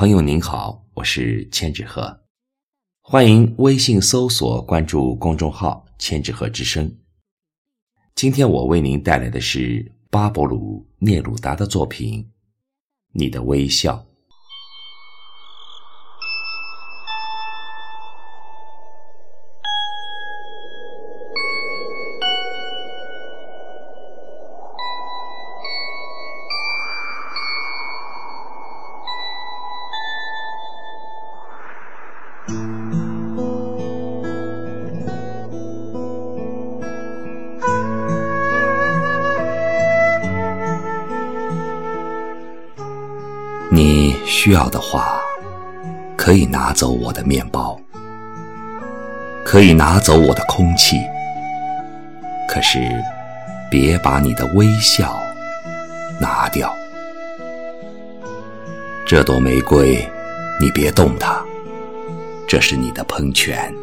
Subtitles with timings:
[0.00, 2.22] 朋友您好，我是千纸鹤，
[3.02, 6.90] 欢迎微信搜索关注公众号“千纸鹤之声”。
[8.16, 12.24] 今天我为您带来的是巴勃鲁·聂鲁达的作品
[13.12, 13.94] 《你的微笑》。
[44.30, 45.20] 需要的话，
[46.16, 47.76] 可以拿走我的面包，
[49.44, 50.96] 可以拿走我的空气，
[52.48, 52.78] 可是
[53.68, 55.18] 别把你的微笑
[56.20, 56.72] 拿掉。
[59.04, 60.08] 这朵玫瑰，
[60.60, 61.42] 你别动它，
[62.46, 63.74] 这是你的喷泉。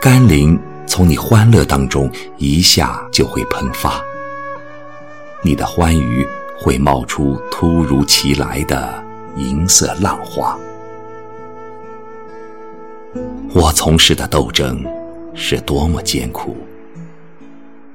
[0.00, 4.02] 甘霖从你欢乐当中一下就会喷发，
[5.42, 6.26] 你的欢愉。
[6.58, 9.02] 会冒出突如其来的
[9.36, 10.58] 银色浪花。
[13.52, 14.84] 我从事的斗争
[15.34, 16.56] 是多么艰苦。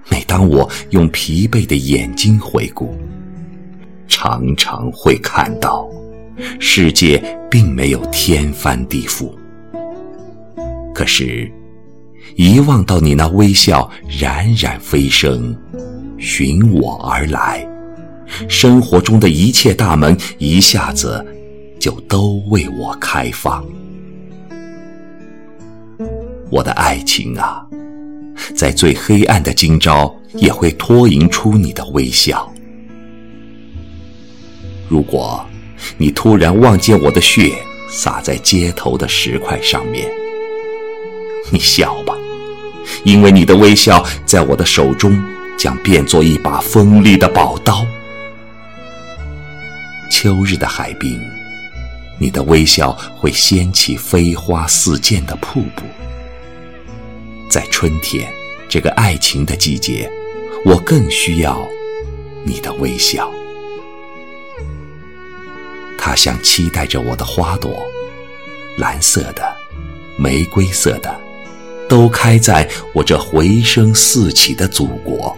[0.09, 2.97] 每当我用疲惫的眼睛回顾，
[4.07, 5.87] 常常会看到，
[6.59, 7.21] 世界
[7.51, 9.31] 并没有天翻地覆。
[10.95, 11.51] 可是，
[12.35, 15.55] 一望到你那微笑冉冉飞升，
[16.17, 17.68] 寻我而来。
[18.47, 21.25] 生活中的一切大门一下子
[21.79, 23.65] 就都为我开放。
[26.49, 27.65] 我的爱情啊，
[28.55, 32.51] 在最黑暗的今朝也会脱颖出你的微笑。
[34.87, 35.45] 如果
[35.97, 37.53] 你突然望见我的血
[37.87, 40.09] 洒在街头的石块上面，
[41.51, 42.15] 你笑吧，
[43.03, 45.15] 因为你的微笑在我的手中
[45.57, 47.85] 将变作一把锋利的宝刀。
[50.21, 51.17] 秋日的海滨，
[52.17, 55.83] 你的微笑会掀起飞花似溅的瀑布。
[57.49, 58.29] 在春天
[58.67, 60.11] 这个爱情的季节，
[60.65, 61.65] 我更需要
[62.43, 63.31] 你的微笑。
[65.97, 67.81] 它像期待着我的花朵，
[68.77, 69.55] 蓝色的、
[70.17, 71.17] 玫瑰色的，
[71.87, 75.33] 都开在我这回声四起的祖国。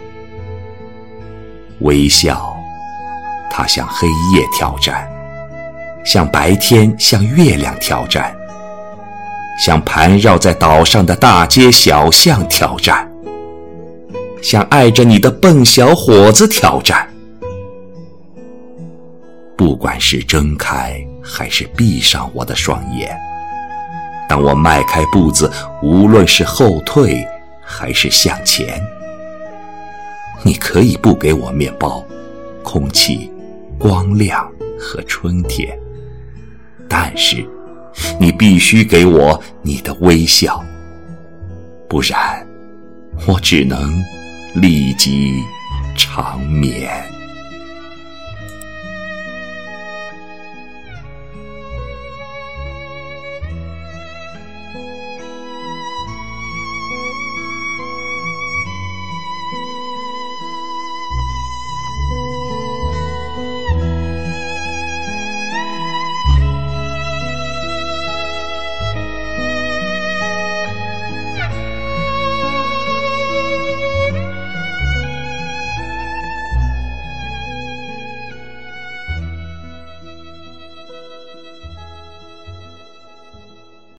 [1.82, 2.51] 微笑。
[3.62, 5.08] 它向黑夜挑战，
[6.04, 8.36] 向白天、向月亮挑战，
[9.64, 13.08] 向盘绕在岛上的大街小巷挑战，
[14.42, 17.08] 向爱着你的笨小伙子挑战。
[19.56, 23.16] 不管是睁开还是闭上我的双眼，
[24.28, 25.52] 当我迈开步子，
[25.84, 27.24] 无论是后退
[27.64, 28.82] 还是向前，
[30.42, 32.04] 你可以不给我面包、
[32.64, 33.31] 空气。
[33.82, 34.48] 光亮
[34.80, 35.76] 和春天，
[36.88, 37.44] 但是
[38.20, 40.64] 你必须给我你的微笑，
[41.90, 42.46] 不然
[43.26, 44.00] 我只能
[44.54, 45.34] 立即
[45.98, 46.92] 长眠。